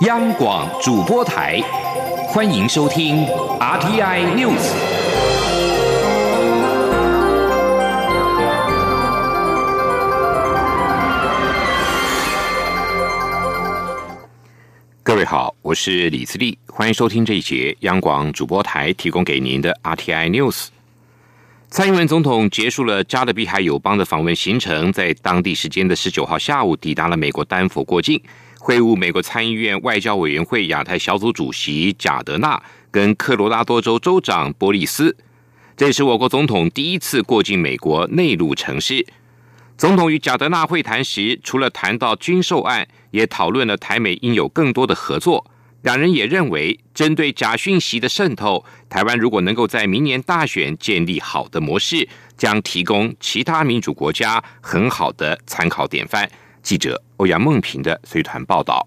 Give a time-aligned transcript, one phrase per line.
[0.00, 1.60] 央广主播台，
[2.28, 3.26] 欢迎收听
[3.58, 4.72] RTI News。
[15.02, 20.68] 各位好，我是李自立，欢迎收听这一节央广主播台提供给您的 RTI News。
[21.68, 28.18] 蔡英文总统结束了加勒比海友邦的访问行程，在当地时间的十九号下午抵达了美国丹佛过境。
[28.62, 35.16] 会晤美国参议院外交委员会亚太小组主席贾德纳跟科罗拉多州州长波利斯，
[35.78, 39.06] 这是我国总统第一次过境美国内陆城市。
[39.78, 45.50] 总统与贾德纳会谈时，除了谈到军售案，也讨论了台美应有更多的合作。
[45.80, 56.30] 两人也认为，针对假讯息的渗透，台湾如果能够在明年大选建立好的模式，将提供其他民主国家很好的参考典范。
[56.62, 58.86] 记者欧阳梦平的随团报道。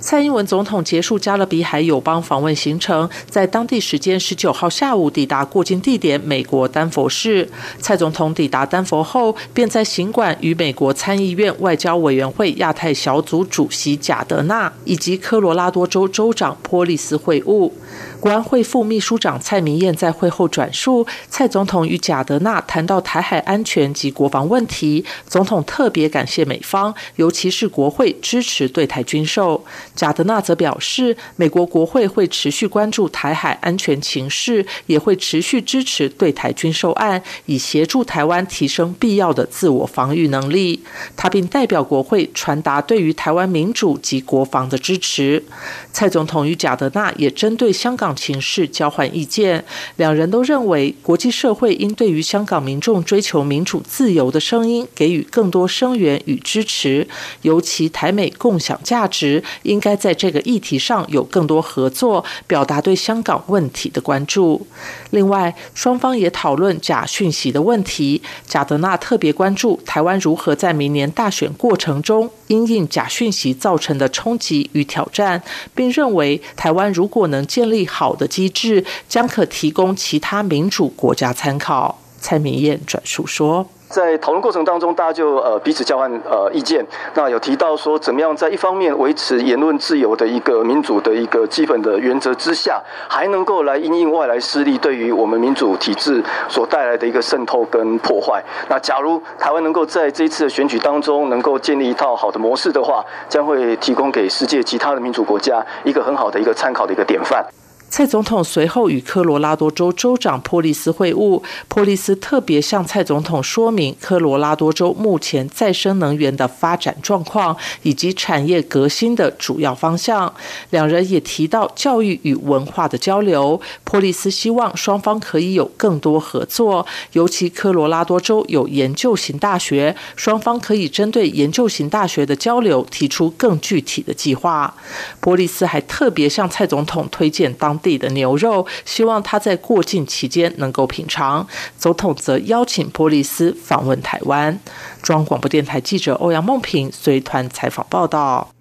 [0.00, 7.48] 蔡英文总统结束加勒比海友邦访问行程，在当地时间十九号下午抵达过境地点美国丹佛市。
[7.78, 17.70] 蔡总统抵达丹佛后，便在行馆与美国参议院外交委员会亚太小组主席贾德纳以及科罗拉多州州长波利斯会晤。
[18.20, 29.64] 国安会副秘书长蔡明燕在会后转述，蔡总统与贾德纳谈到台海安全及国防问题，总统特别感谢美方，尤其是国会支持对台军售。
[29.94, 40.82] 贾德纳则表示，美国国会会持续关注台海安全情势，也会持续支持对台军售案，以协助台湾提升必要的自我防御能力。
[41.16, 45.44] 他并代表国会传达对于台湾民主及国防的支持。
[45.92, 49.64] 蔡总统与贾德纳也针对香港情势交换意见，
[49.96, 57.06] 两人都认为国际社会应对于香港民众追求民主自由的声音给予更多声援与支持，
[57.42, 59.44] 尤其台美共享价值。
[59.62, 64.66] 应该在这个议题上有更多合作，表达对香港问题的关注。
[65.10, 68.22] 另外，双方也讨论假讯息的问题。
[68.46, 75.42] 贾德纳特别关注台湾如何在明年大选过程中因应假讯息造成的冲击与挑战，
[75.74, 82.00] 并认为台湾如果能建立好的机制，将可提供其他民主国家参考。
[82.20, 83.68] 蔡明燕转述说。
[83.88, 86.84] 在讨论过程当中，大家就呃彼此交换呃意见。
[87.14, 98.42] 那有提到说，怎么样在一方面维持言论自由的一个民主的一个基本的原则之下，还能够来因应外来势力对于我们民主体制所带来的一个渗透跟破坏。
[98.68, 107.44] 那假如台湾能够在这一次的选举当中能够建立一套好的模式的话，将会提供给世界其他的民主国家一个很好的一个参考的一个典范。
[107.88, 120.34] 蔡总统随后与科罗拉多州州长波利斯会晤，波利斯特别向蔡总统说明科罗拉多州目前再生能源的发展状况以及产业革新的主要方向。
[120.70, 134.74] 两人也提到教育与文化的交流，波利斯希望双方可以有更多合作，尤其科罗拉多州有研究型大学，双方可以针对研究型大学的交流提出更具体的计划。
[135.20, 137.75] 波利斯还特别向蔡总统推荐当。
[137.78, 141.46] 地的牛肉，希望他在过境期间能够品尝。
[141.76, 144.58] 总统则邀请波利斯访问台湾。
[145.02, 148.52] 中央广播电台记者欧阳梦平随团采访报道。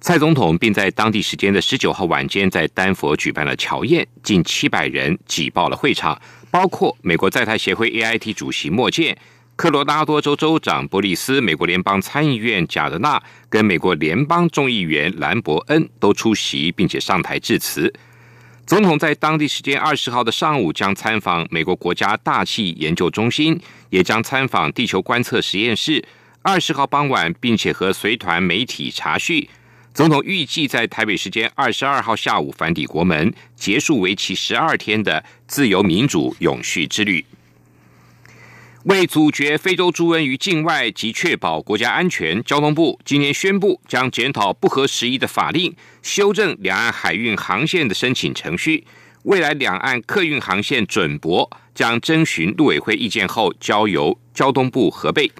[0.00, 9.16] 蔡总统并在当地时间的十九号晚间在丹佛举办了乔宴，近七百人挤爆了会场，包括美国在台协会 AIT 主席莫健。
[9.56, 17.90] 科罗拉多州州长波利斯、美国联邦参议院贾德纳跟美国联邦众议员兰伯恩都出席，并且上台致辞。
[18.66, 23.60] 总统在当地时间二十号的上午将参访美国国家大气研究中心，
[23.90, 26.02] 也将参访地球观测实验室。
[26.40, 29.50] 二十号傍晚，并且和随团媒体查叙。
[29.92, 37.22] 总统预计在台北时间二十二号下午返抵国门，结束为期十二天的自由民主永续之旅。
[38.84, 48.84] 为阻绝非洲猪瘟于境外及确保国家安全，交通部今年宣布将检讨不合时宜的法令，修正两岸海运航线的申请程序。
[49.22, 55.32] 未来两岸客运航线准驳将征询陆委会意见后，交由交通部核备。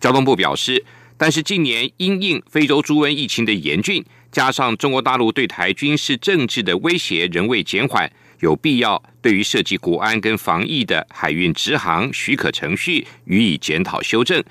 [0.00, 0.84] 交通部表示，
[1.16, 8.10] 但是近年因应非洲猪瘟疫情的严峻，加上中国大陆对台军事政治的威胁仍未减缓。
[8.40, 14.42] 有必要对于涉及国安跟防疫的海运直航许可程序予以检讨修正，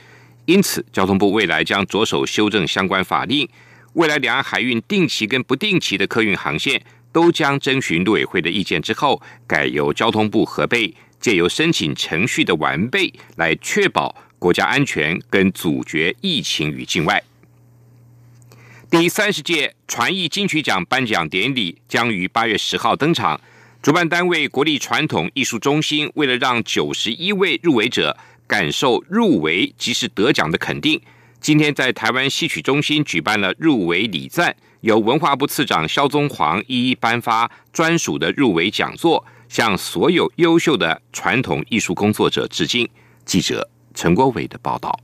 [0.45, 3.49] 因此交通部未来将着手修正相关法令。
[3.93, 6.79] 未来两岸海运定期跟不定期的客运航线
[7.11, 17.19] 都将征询陆委会的意见之后，改由交通部核备，借由申请程序的完备来确保国家安全跟阻绝疫情与境外。
[18.91, 23.41] 第三十届传艺金曲奖颁奖典礼将于八月十号登场。
[23.81, 30.99] 主办单位国立传统艺术中心为了让九十一位入围者感受入围即是得奖的肯定，
[31.39, 42.89] 今天在台湾戏曲中心举办了入围礼赞，由文化部次长肖宗煌一一颁发专属的入围讲座，向所有优秀的传统艺术工作者致敬。
[43.25, 44.99] 记者陈国伟的报道。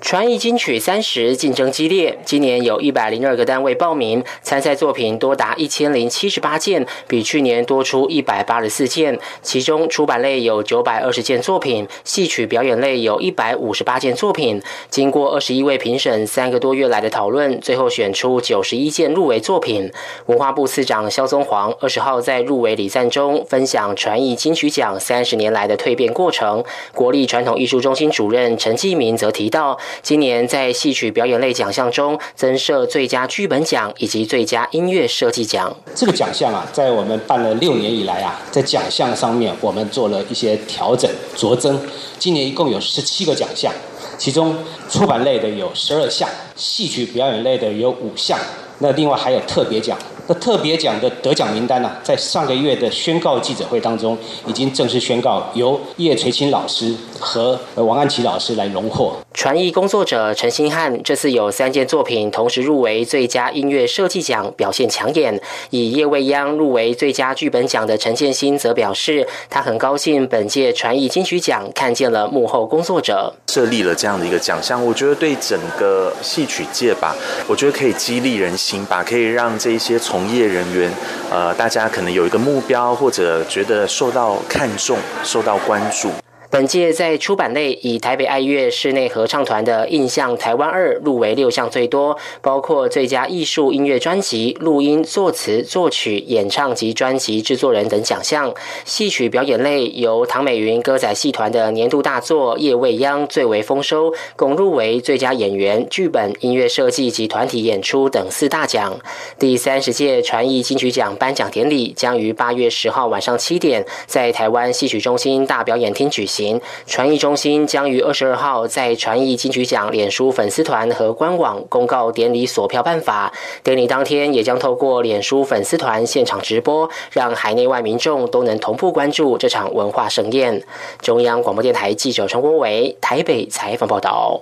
[0.00, 9.18] 传艺金曲三十竞争激烈，今年有一百零二个单位报名参赛，作品多达一千零七十八件，比去年多出一百八十四件。
[9.42, 14.60] 其中出版类有九百二十件作品，戏曲表演类有一百五十八件作品。
[14.88, 19.92] 经过二十一位评审三个多月来的讨论，最后选出九十一件入围作品。
[20.26, 26.64] 文化部次长肖宗煌二十号在入围礼赞中分享传艺金曲奖三十年来的蜕变过程。
[26.94, 29.78] 国立传统艺术中心主任陈继明则提到。
[30.02, 35.74] 今年在戏曲表演类奖项中增设最佳剧本奖以及最佳音乐设计奖。
[35.94, 41.80] 这个奖项啊，在我们办了六年以来啊，在奖项上面我们做了一些调整酌增。
[42.18, 43.72] 今年一共有十七个奖项，
[44.18, 44.56] 其中
[44.88, 48.38] 出版类的有十二项，戏曲表演类的有五项，
[48.78, 49.96] 那另外还有特别奖。
[50.26, 54.16] 那特别奖的得奖名单呢，在上个月的宣告记者会当中，
[54.46, 59.12] 已经正式宣告由叶垂青老师和王安琪老师来荣获。
[59.32, 65.40] 传艺工作者陈星汉这次有三件作品同时入围最佳音乐设计奖，表现抢眼。
[65.70, 77.14] 以叶未央入围最佳剧本奖的陈建新则表示，他很高兴本届传艺金曲奖看见了幕后工作者，设立了这样的一个奖项，我觉得对整个戏曲界吧，
[77.46, 80.92] 我觉得可以激励人心吧，可以让这些从业人员，
[81.30, 86.10] 呃，大家可能有一个目标，或者觉得受到看重、受到关注。
[86.50, 98.52] 本届在出版类，以台北爱乐室内合唱团的《印象台湾二》入围六项最多，包括最佳艺术音乐专辑、录音、作词、作曲、演唱及专辑制作人等奖项。
[98.84, 108.98] 戏曲表演类由唐美云歌仔戏团的年度大作《叶未央》最为丰收，共入围最佳演员、剧本、音乐设计及团体演出等四大奖。
[109.38, 116.60] 第三十届传艺金曲奖颁奖典礼将于八月十号晚上七点在台湾戏曲中心大表演厅举行行。
[116.86, 123.32] 传艺中心将于二十二号在传艺金曲奖脸书粉丝团和官网公告典礼索票办法。
[123.62, 130.62] 典礼当天也将透过脸书粉丝团现场直播，让海内外民众都能同步关注这场文化盛宴。
[131.00, 134.40] 中央广播电台记者陈国伟台北采访报道。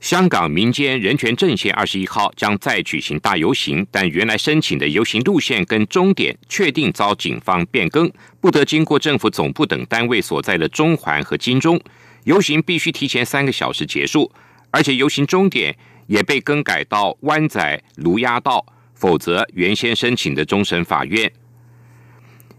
[0.00, 8.10] 香港民间人权阵线二十一号将再举行大游行，但原来申请的游行路线跟终点确定遭警方变更，
[8.40, 11.78] 不得经过政府总部等单位所在的中环和金钟。
[12.24, 14.32] 游行必须提前三个小时结束，
[14.70, 15.76] 而且游行终点
[16.06, 18.64] 也被更改到湾仔卢押道，
[18.94, 21.30] 否则原先申请的终审法院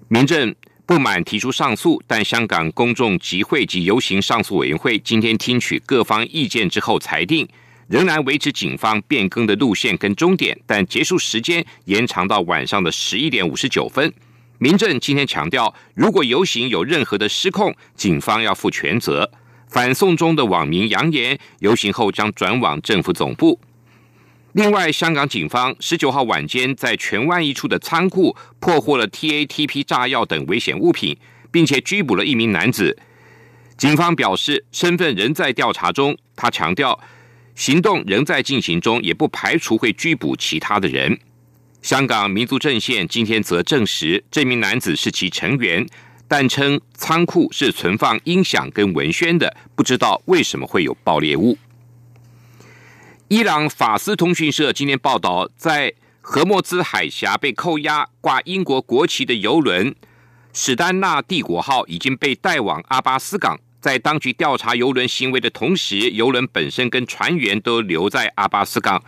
[0.08, 0.56] 民政。
[0.92, 7.48] 不满提出上诉，但香港公众集会及游行上诉委员会今天听取各方意见之后裁定，
[7.88, 14.12] 仍然维持警方变更的路线跟终点，但结束时间延长到晚上的十一点五十九分。
[14.58, 19.32] 民政今天强调，如果游行有任何的失控，警方要负全责。
[19.70, 23.58] 反送中的网民扬言，游行后将转往政府总部。
[24.54, 31.18] 另外，香港警方十九号晚间在荃湾一处的仓库破获了 TATP 炸药等危险物品，
[31.50, 32.98] 并且拘捕了一名男子。
[33.78, 36.18] 警方表示，身份仍在调查中。
[36.36, 37.00] 他强调，
[37.56, 41.18] 行动仍在进行中，也不排除会拘捕其他的人。
[41.82, 45.88] 香港民族阵线今天则证实，这名男子是其成员，
[46.28, 51.58] 但称仓库是存放音响跟文宣的，不知道为什么会有爆裂物。
[53.32, 59.96] 伊朗法斯通讯社今天报道，在荷莫兹海峡被扣押挂英国国旗的游轮
[60.52, 63.58] “史丹纳帝国号”已经被带往阿巴斯港。
[63.80, 69.02] 在当局调查游轮行为的同时，游轮本身跟船员都留在阿巴斯港。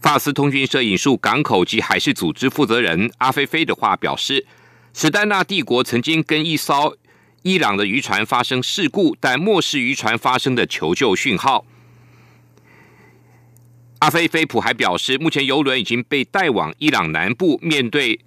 [0.00, 4.44] 法斯通讯社引述港口及海事组织负责人阿菲菲的话表示
[4.92, 6.96] ：“史丹纳帝国曾经跟一艘
[7.42, 11.64] 伊朗的渔船发生事故，但漠视渔船发生的求救讯号。”
[14.00, 18.18] 阿菲菲普还表示，目前游轮已经被带往伊朗南部，面对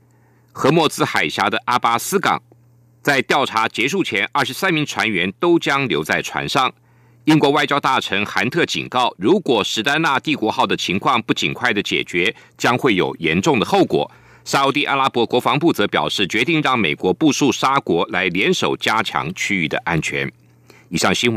[0.52, 2.42] 荷莫兹海峡的阿巴斯港。
[3.02, 6.72] 在调查结束前，二十三名船员都将留在船上。
[7.24, 14.12] 英国外交大臣韩特警告，如果史丹纳帝国号的情况不尽快的解决，将会有严重的后果。
[14.44, 20.30] 沙地阿拉伯国防部则表示，决定让美国部署沙国来联手加强区域的安全。
[20.90, 21.30] 以上新闻。